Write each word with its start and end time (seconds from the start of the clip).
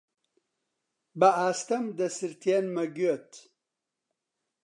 بەئاستەم 1.19 1.85
دەسرتێنمە 1.97 2.85
گوێت: 2.95 3.29